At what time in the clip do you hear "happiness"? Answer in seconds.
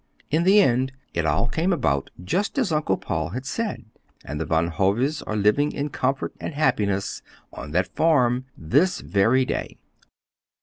6.55-7.21